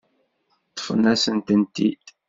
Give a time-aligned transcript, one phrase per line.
[0.71, 2.03] Ṭṭfen-asent-tent-id.